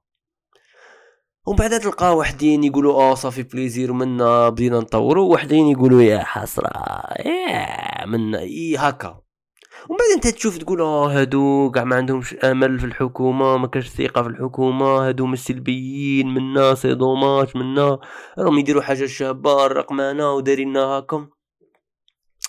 ومن 1.46 1.56
بعد 1.56 1.80
تلقى 1.80 2.16
وحدين 2.16 2.64
يقولوا 2.64 3.02
آه 3.02 3.14
ça 3.14 3.24
fait 3.24 3.42
plaisir 3.42 3.92
منا 3.92 4.48
بدينا 4.48 4.78
نطوروا. 4.78 5.34
وحدين 5.34 5.66
يقولوا 5.66 6.02
يا 6.02 6.24
حسرة 6.24 6.70
يا 7.26 8.06
منا 8.06 8.38
إي 8.38 8.76
هكا. 8.76 9.22
ومن 9.88 9.98
بعد 9.98 10.10
انت 10.14 10.28
تشوف 10.28 10.58
تقول 10.58 10.80
آه 10.80 11.20
هادو 11.20 11.70
كاع 11.70 11.84
ما 11.84 11.96
عندهمش 11.96 12.34
أمل 12.34 12.78
في 12.78 12.86
الحكومة 12.86 13.56
ما 13.56 13.66
كاش 13.66 13.88
ثقة 13.88 14.22
في 14.22 14.28
الحكومة 14.28 14.86
هادو 14.86 15.26
سلبيين 15.26 16.34
منا 16.34 16.74
c'est 16.74 16.94
dommage 16.94 17.56
منا 17.56 17.98
راهم 18.38 18.58
يديروا 18.58 18.82
حاجة 18.82 19.06
شابة 19.06 19.66
رقمنة 19.66 20.32
ودارينا 20.32 20.80
هاكا 20.80 21.28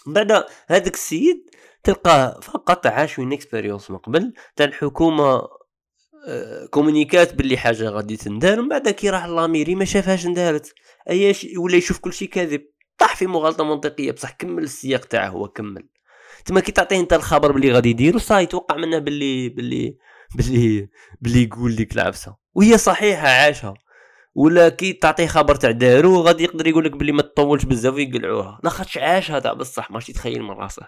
بعد 0.05 0.45
هذاك 0.67 0.93
السيد 0.93 1.49
تلقاه 1.83 2.39
فقط 2.39 2.87
عاش 2.87 3.19
une 3.19 3.33
expérience 3.33 3.91
من 3.91 3.97
قبل. 3.97 4.33
تاع 4.55 4.65
الحكومة 4.65 5.41
آه، 6.27 6.65
communiqua 6.65 7.27
ت 7.27 7.33
باللي 7.35 7.57
حاجة 7.57 7.89
غادي 7.89 8.17
تندار 8.17 8.61
من 8.61 8.69
بعد 8.69 8.89
كي 8.89 9.09
راح 9.09 9.25
la 9.25 9.38
mairie 9.38 9.75
ما 9.75 9.85
شافهاش 9.85 10.27
ندارت 10.27 10.73
أياش 11.09 11.47
ولا 11.57 11.75
يشوف 11.75 11.99
كل 11.99 12.13
شيء 12.13 12.29
كاذب. 12.29 12.65
طاح 12.97 13.15
في 13.15 13.27
مغالطة 13.27 13.63
منطقية 13.63 14.11
بصح 14.11 14.31
كمل 14.31 14.63
السياق 14.63 15.05
تاعه 15.05 15.29
هو 15.29 15.47
كمل. 15.47 15.87
تما 16.45 16.59
كي 16.59 16.71
تعطيه 16.71 16.99
انت 16.99 17.13
الخبر 17.13 17.51
باللي 17.51 17.71
غادي 17.71 17.89
يديرو 17.89 18.19
صاي 18.19 18.45
توقع 18.45 18.75
منه 18.77 18.99
باللي 18.99 19.49
باللي 19.49 19.97
باللي 20.35 20.89
باللي 21.21 21.43
يقول 21.43 21.75
ديك 21.75 21.93
العفسة 21.93 22.35
وهي 22.53 22.77
صحيحة 22.77 23.27
عاشها. 23.27 23.73
ولا 24.35 24.69
كي 24.69 24.93
تعطيه 24.93 25.27
خبر 25.27 25.55
تاع 25.55 25.71
دارو 25.71 26.21
غادي 26.21 26.43
يقدر 26.43 26.67
يقول 26.67 26.85
لك 26.85 26.91
بلي 26.91 27.11
ما 27.11 27.21
تطولش 27.21 27.65
بزاف 27.65 27.93
ويقلعوها. 27.93 28.59
لاخاطش 28.63 28.97
عاشها 28.97 29.39
تاع 29.39 29.53
بصح 29.53 29.91
ماشي 29.91 30.13
تخيل 30.13 30.41
من 30.43 30.51
راسه 30.51 30.87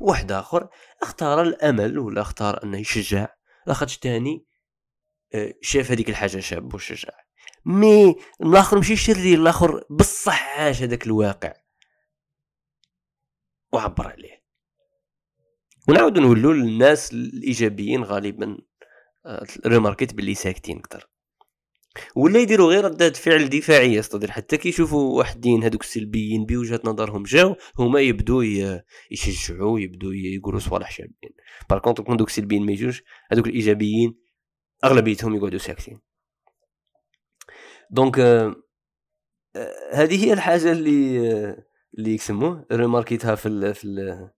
واحد 0.00 0.32
آخر 0.32 0.68
اختار 1.02 1.42
الأمل 1.42 1.98
ولا 1.98 2.20
اختار 2.20 2.62
انه 2.64 2.78
يشجع. 2.78 3.28
لاخاطش 3.66 3.98
تاني 3.98 4.46
آه، 5.34 5.52
شاف 5.62 5.90
هذيك 5.90 6.08
الحاجة 6.08 6.38
شاب 6.38 6.74
وشجع. 6.74 7.12
مي 7.64 8.16
الآخر 8.40 8.76
ماشي 8.76 8.96
شرير 8.96 9.38
الآخر 9.38 9.84
بصح 9.90 10.58
عاش 10.58 10.82
هذاك 10.82 11.06
الواقع. 11.06 11.52
وعبر 13.72 14.08
عليه. 14.08 14.42
ونعاود 15.88 16.18
نولوا 16.18 16.52
للناس 16.52 17.12
الإيجابيين 17.12 18.04
غالبا 18.04 18.58
آه، 19.26 19.46
ريماركيت 19.66 20.14
باللي 20.14 20.34
ساكتين 20.34 20.78
أكثر 20.78 21.08
ولا 22.16 22.40
يديروا 22.40 22.70
غير 22.70 22.84
ردات 22.84 23.16
فعل 23.16 23.48
دفاعية 23.48 24.00
استدير 24.00 24.30
حتى 24.30 24.56
كي 24.56 24.68
يشوفوا 24.68 25.18
وحدين 25.20 25.62
هذوك 25.64 25.82
السلبيين 25.82 26.44
بوجهة 26.46 26.80
نظرهم 26.84 27.22
جاو 27.22 27.56
هما 27.78 28.00
يبدو 28.00 28.42
يشجعوا 29.10 29.80
يبدو 29.80 30.12
يقولوا 30.12 30.60
صوالح 30.60 30.90
شابين. 30.90 31.30
par 31.70 31.78
contre 31.78 32.02
كون 32.02 32.16
دوك 32.16 32.28
السلبيين 32.28 32.66
ما 32.66 32.72
يجوش 32.72 33.02
هذوك 33.32 33.46
الإيجابيين 33.46 34.14
أغلبيتهم 34.84 35.34
يقعدوا 35.34 35.58
ساكتين. 35.58 36.00
donc 37.90 38.18
آه، 38.18 38.54
آه، 39.56 39.74
هذه 39.92 40.24
هي 40.24 40.32
الحاجة 40.32 40.72
اللي 40.72 41.30
آه، 41.30 41.65
اللي 41.98 42.14
يسموه 42.14 42.66
remarqué 42.72 43.22
تها 43.22 43.34
في 43.34 43.46
ال 43.48 43.74
في 43.74 43.84
ال 43.84 44.30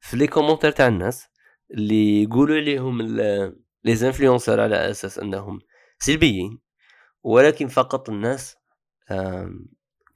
في 0.00 0.16
les 0.16 0.26
commentaires 0.26 0.70
تاع 0.70 0.88
الناس 0.88 1.28
اللي 1.70 2.22
يقولوا 2.22 2.56
عليهم 2.56 3.02
les 3.84 3.94
influenceurs 3.96 4.60
على 4.60 4.90
أساس 4.90 5.18
أنهم 5.18 5.60
سلبيين 5.98 6.58
ولكن 7.22 7.68
فقط 7.68 8.10
الناس 8.10 8.56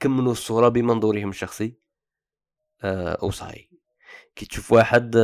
كملوا 0.00 0.32
الصورة 0.32 0.68
بمنظورهم 0.68 1.28
الشخصي 1.28 1.78
آه، 2.84 3.18
وصاي. 3.24 3.70
كي 4.36 4.46
تشوف 4.46 4.72
واحد 4.72 5.14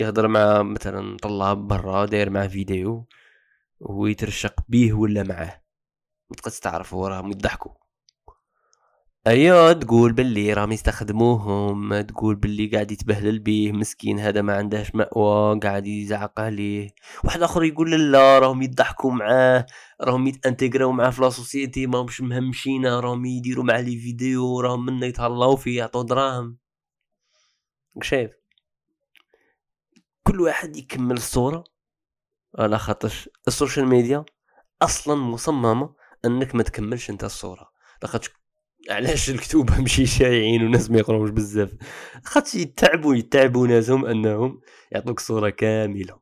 يهضر 0.00 0.28
مع 0.28 0.62
مثلا 0.62 1.16
طلاب 1.16 1.68
برا 1.68 2.06
داير 2.06 2.30
معاه 2.30 2.46
فيديو 2.46 3.08
ويترشق 3.80 4.54
بيه 4.68 4.92
ولا 4.92 5.22
معاه 5.22 5.62
متقدش 6.30 6.60
تعرف 6.60 6.94
هو 6.94 7.06
راهم 7.06 7.30
يضحكوا 7.30 7.72
ايوا 9.28 9.72
تقول 9.72 10.12
باللي 10.12 10.52
راهم 10.52 10.72
يستخدموهم 10.72 12.00
تقول 12.00 12.34
باللي 12.36 12.66
قاعد 12.66 12.90
يتبهلل 12.90 13.38
بيه 13.38 13.72
مسكين 13.72 14.18
هذا 14.18 14.42
ما 14.42 14.56
عندهش 14.56 14.94
مأوى 14.94 15.60
قاعد 15.60 15.86
يزعق 15.86 16.40
عليه. 16.40 16.90
واحد 17.24 17.42
آخر 17.42 17.64
يقول 17.64 18.12
لا 18.12 18.38
راهم 18.38 18.62
يضحكوا 18.62 19.12
معاه 19.12 19.66
راهم 20.00 20.26
يت 20.26 20.39
intégra 20.39 20.85
او 20.85 20.92
معاه 20.92 21.10
في 21.10 21.22
la 21.22 21.36
société 21.36 21.86
ما 21.86 21.98
همش 21.98 22.20
مهمشينا 22.20 23.00
راهم 23.00 23.24
يديروا 23.26 23.64
مع 23.64 23.78
les 23.78 23.96
vidéos 23.96 24.60
راهم 24.60 24.86
منا 24.86 25.06
يتهلاو 25.06 25.56
فيه 25.56 25.78
يعطوا 25.78 26.02
دراهم. 26.02 26.58
شايف. 28.02 28.30
كل 30.22 30.40
واحد 30.40 30.76
يكمل 30.76 31.16
الصورة 31.16 31.64
على 32.58 32.78
خاطرش 32.78 33.28
ال 33.48 33.53
social 33.53 33.86
media 33.86 34.24
أصلا 34.82 35.14
مصممة 35.14 35.94
إنك 36.24 36.54
ما 36.54 36.62
تكملش 36.62 37.10
أنت 37.10 37.24
الصورة. 37.24 37.70
لاخاطش 38.02 38.30
علاش 38.88 39.30
الكتوبة 39.30 39.80
ماشي 39.80 40.06
شايعين 40.06 40.62
والناس 40.62 40.90
ما 40.90 40.98
يقراوش 40.98 41.30
بزاف؟ 41.30 41.74
خاطش 42.24 42.54
يتعبوا 42.54 43.14
يتعبوا 43.14 43.66
ناسهم 43.66 44.06
أنهم 44.06 44.60
يعطوك 44.92 45.20
صورة 45.20 45.50
كاملة. 45.50 46.20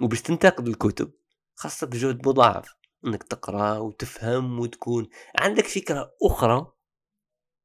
وباش 0.00 0.22
تنتقد 0.22 0.68
الكتب 0.68 1.12
خاصك 1.54 1.88
جهد 1.88 2.28
مضاعف 2.28 2.74
إنك 3.06 3.22
تقرأ 3.22 3.78
وتفهم 3.78 4.60
وتكون. 4.60 5.08
عندك 5.38 5.66
فكرة 5.66 6.10
أخرى 6.22 6.72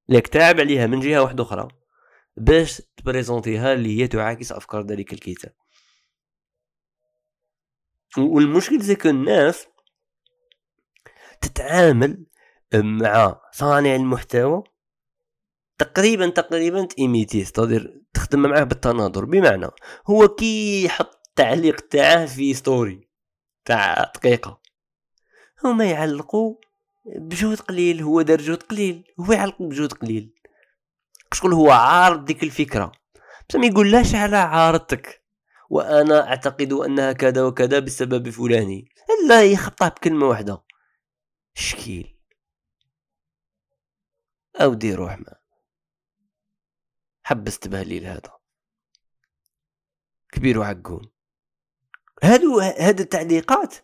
لك 0.10 0.28
تعب 0.28 0.60
عليها 0.60 0.88
من 0.88 1.00
جهة 1.00 1.22
واحدة 1.22 1.44
أخرى 1.44 1.68
باش 2.38 2.82
تبريزونتيها 2.98 3.74
اللي 3.74 4.02
هي 4.02 4.08
تعاكس 4.08 4.52
أفكار 4.52 4.86
ذلك 4.86 5.14
الكتاب. 5.14 5.54
والمشكل 8.18 8.82
زي 8.82 8.98
الناس 9.06 9.68
تتعامل 11.42 12.26
مع 12.76 13.42
صانع 13.52 13.96
المحتوى 13.96 14.64
تقريبا 15.78 16.30
تقريبا 16.30 16.86
تيميتي 16.86 17.44
تقدر 17.44 18.02
تخدم 18.14 18.40
معاه 18.40 18.64
بالتناظر. 18.64 19.26
بمعنى 19.26 19.68
هو 20.08 20.28
كي 20.28 20.84
يحط 20.86 21.24
التعليق 21.28 21.80
تاعه 21.80 22.26
في 22.26 22.54
story 22.54 23.10
تاع 23.66 24.12
دقيقة. 24.16 24.62
هما 25.64 25.86
يعلقوا 25.86 26.56
بجهد 27.06 27.60
قليل 27.60 28.02
هو 28.02 28.22
دار 28.22 28.42
جهد 28.42 28.64
قليل 28.64 29.04
هو 29.20 29.34
يعلق 29.34 29.62
بجهد 29.62 29.94
قليل. 29.94 30.34
شغل 31.34 31.54
هو؟ 31.54 31.72
عارض 31.72 32.26
ديك 32.26 32.44
الفكرة. 32.44 32.92
بس 33.50 33.56
ما 33.56 33.66
يقولهاش 33.66 34.16
على 34.16 34.38
عارضتك. 34.38 35.24
وأنا 35.70 36.28
أعتقد 36.28 36.74
أنها 36.74 37.12
كذا 37.12 37.44
وكذا 37.44 37.80
بسبب 37.80 38.30
فلاني. 38.30 38.90
لا 39.28 39.44
يخطاه 39.44 39.88
بكلمة 39.88 40.26
واحدة. 40.26 40.64
شكيل. 41.54 42.13
أو 44.56 44.74
دير 44.74 45.00
روح 45.00 45.20
ما. 45.20 45.36
حبس 47.24 47.60
تبهليل 47.60 48.06
هذا 48.06 48.40
كبير 50.32 50.60
وعقون 50.60 51.12
هادو 52.24 52.60
هاد 52.60 53.00
التعليقات. 53.00 53.76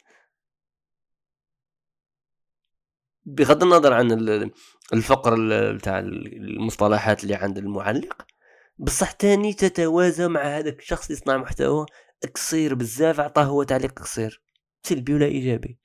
بغض 3.26 3.64
النظر 3.64 3.94
عن 3.94 4.12
الفقر 4.94 5.36
تاع 5.80 6.00
المصطلحات 6.00 7.24
اللي 7.24 7.36
عند 7.36 7.58
المعلق 7.58 8.26
بصح 8.78 9.12
تاني 9.12 9.54
تتوازى 9.54 10.28
مع 10.28 10.42
هذاك 10.42 10.80
الشخص 10.80 11.06
اللي 11.06 11.22
يصنع 11.22 11.38
محتوى 11.38 11.86
قصير 12.36 12.76
بزاف 12.76 13.20
عطاه 13.20 13.44
هو 13.44 13.64
تعليق 13.64 14.00
قصير. 14.00 14.42
سلبي 14.84 15.14
ولا 15.14 15.26
إيجابي. 15.26 15.80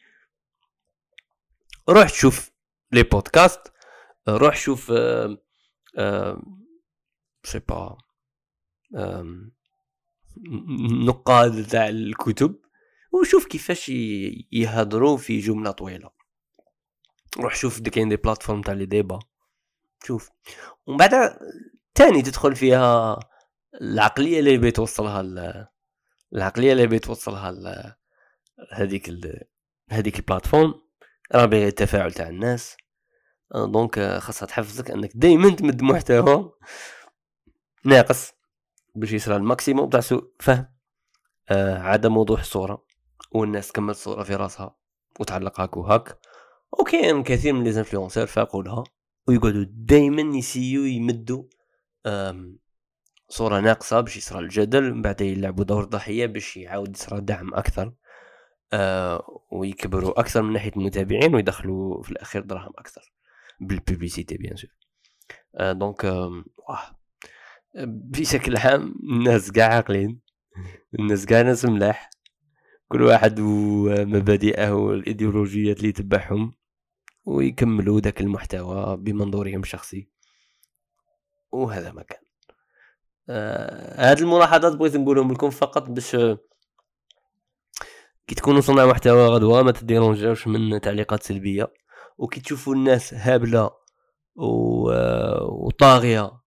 روح 1.88 2.08
شوف 2.08 2.50
les 2.92 3.02
podcasts 3.02 3.73
روح 4.28 4.56
شوف 4.56 4.92
sais 7.44 7.58
pas 7.68 7.98
نقاد 11.06 11.66
تاع 11.66 11.88
الكتب 11.88 12.60
وشوف 13.12 13.46
كيفاش 13.46 13.88
يهضروا 14.52 15.16
في 15.16 15.38
جملة 15.38 15.70
طويلة. 15.70 16.10
روح 17.38 17.54
شوف 17.56 17.80
دي 17.80 17.90
كاين 17.90 18.08
des 18.08 18.16
plateformes 18.16 18.62
تاع 18.62 18.74
les 18.74 18.86
débats. 18.86 19.18
شوف. 20.04 20.30
ومن 20.86 20.96
بعد 20.96 21.38
تاني 21.94 22.22
تدخل 22.22 22.56
فيها 22.56 23.20
العقلية 23.80 24.38
اللي 24.38 24.58
بغيت 24.58 24.86
توصلها 24.86 25.20
العقلية 26.32 26.72
اللي 26.72 26.86
بغيت 26.86 27.35
توصلها 27.35 27.96
هذيك 28.72 29.10
هذيك 29.90 30.18
ال 30.18 30.24
plateforme. 30.24 30.82
راه 31.32 31.44
التفاعل 31.44 32.12
تاع 32.12 32.28
الناس. 32.28 32.76
donc 33.54 34.18
خاصها 34.18 34.46
تحفزك 34.46 34.90
أنك 34.90 35.10
دائما 35.14 35.50
تمد 35.50 35.82
محتوى 35.82 36.52
ناقص 37.84 38.32
باش 38.94 39.12
يصرى 39.12 39.36
ال 39.36 39.43
maximum 39.43 39.90
تاع 39.90 40.00
سوء 40.00 40.32
فهم. 40.40 40.66
آه 41.48 41.78
عدم 41.78 42.16
وضوح 42.16 42.40
الصورة 42.40 42.86
والناس 43.32 43.72
تكمل 43.72 43.90
الصورة 43.90 44.22
في 44.22 44.34
راسها 44.34 44.76
وتعلق 45.20 45.60
هاك 45.60 45.76
وهاك. 45.76 46.18
وكاين 46.72 47.22
كثير 47.22 47.52
من 47.52 47.64
les 47.64 47.78
influenceurs 47.78 48.26
فاقوا 48.26 48.61
لها 48.61 48.84
ويقعدوا 49.28 49.64
دائما 49.68 50.36
يسيو 50.36 50.84
يمدوا 50.84 51.44
صورة 53.28 53.60
ناقصة 53.60 54.00
باش 54.00 54.16
يصرى 54.16 54.38
الجدل 54.38 54.94
من 54.94 55.02
بعد 55.02 55.20
يلعبوا 55.20 55.64
دور 55.64 55.84
ضحية 55.84 56.26
باش 56.26 56.56
يعاود 56.56 56.96
يصرى 56.96 57.20
دعم 57.20 57.54
أكثر. 57.54 57.92
آه 58.72 59.42
ويكبروا 59.52 60.20
أكثر 60.20 60.42
من 60.42 60.52
ناحية 60.52 60.72
المتابعين 60.76 61.34
ويدخلوا 61.34 62.02
في 62.02 62.10
الأخير 62.10 62.42
دراهم 62.42 62.72
أكثر. 62.78 63.13
بال 63.66 63.79
publicité 63.79 64.36
bien 64.36 64.56
sûr 64.56 64.70
آه 65.54 65.72
donc 65.72 66.04
آه 66.04 66.44
بشكل 67.86 68.56
عام 68.56 68.94
الناس 69.02 69.50
قاع 69.50 69.74
عاقلين. 69.74 70.20
الناس 70.98 71.26
قاع 71.26 71.42
ناس 71.42 71.64
ملاح. 71.64 72.10
كل 72.88 73.02
واحد 73.02 73.40
ومبادئه 73.40 74.70
والإيديولوجيات 74.70 75.76
اللي 75.76 75.88
يتبعهم 75.88 76.54
ويكملوا 77.24 78.00
ذاك 78.00 78.20
المحتوى 78.20 78.96
بمنظورهم 78.96 79.60
الشخصي. 79.60 80.08
وهذا 81.52 81.92
ما 81.92 82.02
كان. 82.02 82.20
آه 83.28 84.10
هاد 84.10 84.20
الملاحظات 84.20 84.76
بغيت 84.76 84.96
نقولهم 84.96 85.32
لكم 85.32 85.50
فقط 85.50 85.90
باش 85.90 86.16
كي 88.26 88.34
تكونوا 88.34 88.60
صناع 88.60 88.86
محتوى 88.86 89.26
غدوة 89.26 89.62
ما 89.62 89.72
ت 89.72 89.79
dérange 89.79 90.26
اوش 90.26 90.46
من 90.46 90.80
تعليقات 90.80 91.22
سلبية. 91.22 91.72
وكي 92.18 92.40
تشوفوا 92.40 92.74
الناس 92.74 93.14
هابلة. 93.14 93.70
وطاغية 94.36 96.40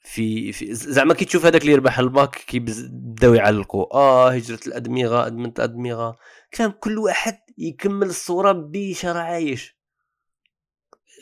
في, 0.00 0.52
في 0.52 0.74
زعما 0.74 1.14
كي 1.14 1.24
تشوف 1.24 1.46
هذاك 1.46 1.62
اللي 1.62 1.72
يربح 1.72 1.98
الباك 1.98 2.36
كيبداو 2.36 3.34
يعلقوا 3.34 3.94
آه 3.94 4.30
هجرة 4.30 4.60
الأدمغة 4.66 5.26
ادمنه 5.26 5.52
الادمغه 5.58 6.16
كان 6.50 6.70
كل 6.70 6.98
واحد 6.98 7.38
يكمل 7.58 8.06
الصورة 8.06 8.52
بشرع 8.52 9.38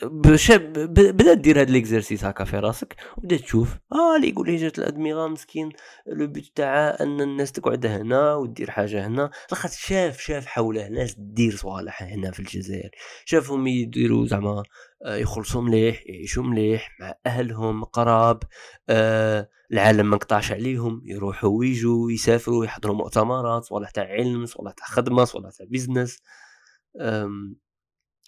بدا 0.05 1.33
دير 1.33 1.61
هاد 1.61 1.69
l'exercice 1.69 2.25
هكا 2.25 2.43
في 2.43 2.59
راسك 2.59 2.95
وبدا 3.17 3.37
تشوف. 3.37 3.77
آه 3.91 4.15
اللي 4.15 4.29
يقول 4.29 4.49
هجره 4.49 4.73
الأدمغة 4.77 5.27
مسكين. 5.27 5.69
لو 6.07 6.27
بيت 6.27 6.51
تاعها 6.55 7.03
أن 7.03 7.21
الناس 7.21 7.51
تقعد 7.51 7.85
هنا 7.85 8.35
ودير 8.35 8.71
حاجة 8.71 9.07
هنا. 9.07 9.31
لاخاطر 9.51 9.75
شاف 9.75 10.19
شاف 10.19 10.45
حوله 10.45 10.87
ناس 10.87 11.15
دير 11.17 11.55
صوالح 11.55 12.03
هنا 12.03 12.31
في 12.31 12.39
الجزائر. 12.39 12.89
شافهم 13.25 13.67
يديروا 13.67 14.25
زعما 14.25 14.63
آه، 15.05 15.15
يخلصوا 15.15 15.61
مليح 15.61 16.03
يعيشوا 16.05 16.43
مليح 16.43 16.89
مع 16.99 17.13
أهلهم 17.25 17.83
قراب. 17.83 18.43
آه 18.89 19.49
العالم 19.73 20.09
ما 20.09 20.13
انقطعش 20.15 20.51
عليهم 20.51 21.01
يروحوا 21.05 21.49
ويجوا 21.49 22.11
يسافروا 22.11 22.65
يحضروا 22.65 22.95
مؤتمرات 22.95 23.63
صوالح 23.63 23.89
تاع 23.89 24.03
علم 24.03 24.45
صوالح 24.45 24.73
تاع 24.73 24.85
خدمة 24.85 25.23
صوالح 25.23 25.49
تاع 25.49 25.65
بيزنس 25.69 26.21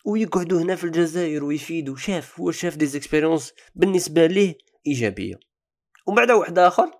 ويقعدوا 0.05 0.61
هنا 0.61 0.75
في 0.75 0.83
الجزائر 0.83 1.43
ويفيدوا. 1.43 1.95
شاف 1.95 2.39
هو 2.39 2.51
شاف 2.51 2.75
des 2.75 2.85
expériences 2.85 3.53
بالنسبة 3.75 4.25
ليه 4.25 4.57
إيجابية. 4.87 5.39
ومن 6.07 6.15
بعد 6.15 6.31
واحد 6.31 6.59
آخر 6.59 6.91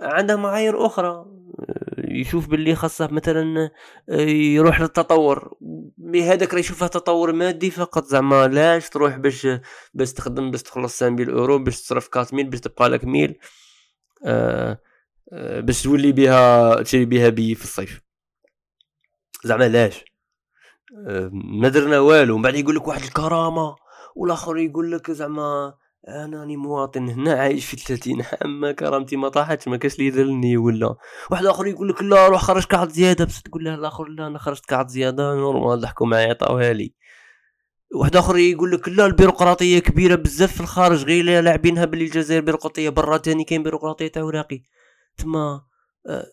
عنده 0.00 0.36
معايير 0.36 0.86
أخرى. 0.86 1.24
يشوف 1.98 2.48
باللي 2.48 2.74
خاصه 2.74 3.06
مثلا 3.12 3.70
يروح 4.28 4.80
للتطور. 4.80 5.56
هذاك 6.14 6.54
راه 6.54 6.60
يشوفها 6.60 6.88
تطور 6.88 7.32
مادي 7.32 7.70
فقط 7.70 8.04
زعما 8.04 8.46
لاش 8.48 8.88
تروح 8.88 9.16
باش 9.16 9.46
باش 9.94 10.12
تخدم 10.12 10.50
باش 10.50 10.62
تخلص 10.62 11.00
5000 11.00 11.28
أورو 11.28 11.58
باش 11.58 11.82
تصرف 11.82 12.08
4000 12.16 12.46
باش 12.46 12.60
تبقى 12.60 12.88
لك 12.88 13.04
mille. 13.04 13.38
آه 14.26 14.80
آه 15.32 15.60
باش 15.60 15.82
تولي 15.82 16.12
بها 16.12 16.82
تشري 16.82 17.04
بها 17.04 17.28
بي 17.28 17.54
في 17.54 17.64
الصيف. 17.64 18.00
زعما 19.44 19.68
لاش 19.68 20.04
ما 21.32 21.68
درنا 21.68 21.98
والو 21.98 22.36
من 22.36 22.42
بعد 22.42 22.54
يقول 22.54 22.76
لك 22.76 22.88
واحد 22.88 23.02
الكرامة 23.02 23.76
والآخر 24.16 24.56
يقول 24.58 24.92
لك 24.92 25.10
زعما 25.10 25.74
أنا 26.08 26.40
راني 26.40 26.56
مواطن 26.56 27.08
هنا 27.08 27.32
عايش 27.32 27.66
في 27.66 27.76
30 27.76 28.22
عام 28.42 28.70
كرامتي 28.70 29.16
ما 29.16 29.28
طاحتش 29.28 29.68
ما 29.68 29.76
كاش 29.76 29.94
اللي 29.94 30.06
يدلني 30.06 30.56
ولا. 30.56 30.94
واحد 31.30 31.46
آخر 31.46 31.66
يقول 31.66 31.88
لك 31.88 32.02
لا 32.02 32.28
روح 32.28 32.42
خرج 32.42 32.64
كعض 32.64 32.88
زيادة 32.88 33.24
بس 33.24 33.42
تقول 33.42 33.64
له 33.64 33.74
الآخر 33.74 34.04
لا 34.04 34.26
أنا 34.26 34.38
خرجت 34.38 34.66
كعض 34.66 34.88
زيادة 34.88 35.34
normal 35.34 35.80
ضحكوا 35.80 36.06
معايا 36.06 36.28
عطاوها 36.30 36.72
لي. 36.72 36.94
واحد 37.94 38.16
آخر 38.16 38.36
يقول 38.36 38.70
لك 38.70 38.88
لا 38.88 39.06
البيروقراطية 39.06 39.78
كبيرة 39.78 40.14
بزاف 40.14 40.52
في 40.54 40.60
الخارج 40.60 41.04
غير 41.04 41.40
لاعبينها 41.42 41.84
باللي 41.84 42.04
الجزائر 42.04 42.40
بيروقراطية 42.42 42.88
برا 42.88 43.16
تاني 43.16 43.44
كاين 43.44 43.62
بيروقراطية 43.62 44.08
تاع 44.08 44.22
وراقي 44.22 44.62
تما 45.16 45.62
آه 46.08 46.26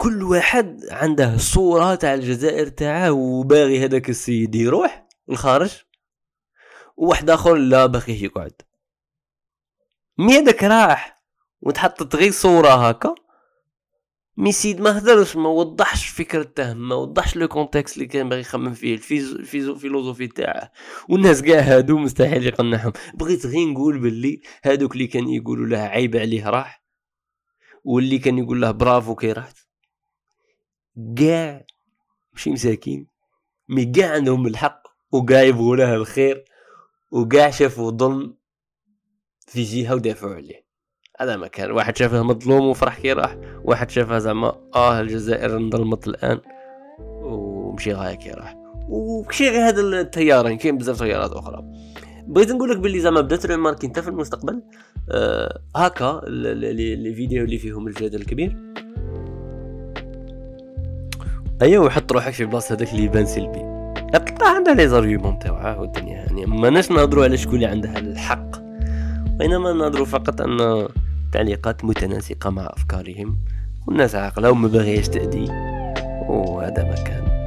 كل 0.00 0.22
واحد 0.22 0.80
عنده 0.90 1.36
صورة 1.36 1.94
تاع 1.94 2.14
الجزائر 2.14 2.68
تاعه 2.68 3.10
وباغي 3.10 3.84
هذاك 3.84 4.10
السيد 4.10 4.54
يروح 4.54 5.08
الخارج 5.30 5.70
وواحد 6.96 7.30
آخر 7.30 7.54
لا 7.54 7.86
باغي 7.86 8.24
يقعد 8.24 8.62
mais 10.18 10.38
هذاك 10.38 10.64
راح 10.64 11.22
وتحطت 11.60 12.16
غير 12.16 12.30
صورة 12.30 12.88
هكا. 12.88 13.14
mais 14.36 14.52
سيد 14.52 14.80
ما 14.80 14.98
هدرش 14.98 15.36
ما 15.36 15.48
وضحش 15.48 16.08
فكرته 16.08 16.74
ما 16.74 16.94
وضحش 16.94 17.36
le 17.36 17.48
contexte 17.48 17.96
اللي 17.96 18.08
كان 18.08 18.28
باغي 18.28 18.40
يخمم 18.40 18.72
فيه 18.72 18.94
ال 18.94 19.05
philosophie 19.05 20.26
تاعه. 20.26 20.72
والناس 21.08 21.42
كاع 21.42 21.60
هادو 21.60 21.98
مستحيل 21.98 22.46
يقنعهم. 22.46 22.92
بغيت 23.14 23.46
غير 23.46 23.68
نقول 23.68 23.98
باللي 23.98 24.40
هادوك 24.64 24.92
اللي 24.92 25.06
كان 25.06 25.28
يقولوا 25.28 25.66
له 25.66 25.78
عيب 25.78 26.16
عليه 26.16 26.48
راح 26.48 26.84
واللي 27.84 28.18
كان 28.18 28.38
يقول 28.38 28.60
له 28.60 28.70
برافو 28.70 29.14
كي 29.14 29.32
رحت. 29.32 29.69
كاع 31.16 31.64
ماشي 32.32 32.50
مساكين 32.50 33.06
مي 33.68 33.84
كاع 33.84 34.12
عندهم 34.12 34.46
الحق 34.46 34.82
وكاع 35.12 35.42
يبغوا 35.42 35.76
له 35.76 35.94
الخير 35.94 36.44
وكاع 37.10 37.50
شافوا 37.50 37.90
ظلم 37.90 38.34
في 39.46 39.62
جهه 39.62 39.94
ودافعوا 39.94 40.34
عليه. 40.34 40.64
هذا 41.20 41.36
ما 41.36 41.46
كان. 41.46 41.70
واحد 41.70 41.96
شافه 41.96 42.22
مظلوم 42.22 42.68
وفرح 42.68 43.00
كي 43.00 43.12
راح 43.12 43.36
واحد 43.64 43.90
شافها 43.90 44.18
زعما 44.18 44.70
آه 44.74 45.00
الجزائر 45.00 45.56
انظلمت 45.56 46.08
الآن 46.08 46.40
ومشي 46.98 47.92
غاية 47.92 48.14
كي 48.14 48.30
راح. 48.30 48.56
وكشي 48.88 49.48
غير 49.48 49.68
هذا 49.68 49.80
التيارين 49.80 50.58
كاين 50.58 50.78
بزاف 50.78 50.98
تيارات 50.98 51.32
أخرى. 51.32 51.64
بغيت 52.26 52.50
نقول 52.50 52.70
لك 52.70 52.76
باللي 52.76 53.00
زعما 53.00 53.20
بدات 53.20 53.46
ريماركي 53.46 53.86
انت 53.86 53.98
في 53.98 54.08
المستقبل 54.08 54.62
آه 55.10 55.62
هكا 55.76 56.22
لي 56.26 57.14
فيديو 57.14 57.44
اللي 57.44 57.58
فيهم 57.58 57.86
الجدل 57.86 58.20
الكبير. 58.20 58.56
ايوا 61.62 61.86
وحط 61.86 62.12
روحك 62.12 62.32
في 62.32 62.44
بلاصة 62.44 62.74
هذاك 62.74 62.92
اللي 62.92 63.04
يبان 63.04 63.26
سلبي. 63.26 63.62
اطلع 64.14 64.48
عندها 64.48 64.74
لي 64.74 64.88
زارجيومون 64.88 65.38
تاعها 65.38 65.76
والدنيا 65.76 66.16
يعني 66.16 66.46
ماناش 66.46 66.90
نهضروا 66.90 67.24
على 67.24 67.36
شكون 67.36 67.54
اللي 67.54 67.66
عندها 67.66 67.98
الحق. 67.98 68.56
بينما 69.26 69.72
نهضروا 69.72 70.06
فقط 70.06 70.40
أن 70.40 70.88
تعليقات 71.32 71.84
متناسقة 71.84 72.50
مع 72.50 72.70
أفكارهم 72.76 73.36
والناس 73.86 74.14
عاقلة 74.14 74.50
وما 74.50 74.68
باغياش 74.68 75.08
تأذي 75.08 75.44
وهذا 76.28 76.82
ما 76.82 76.94
كان. 76.94 77.39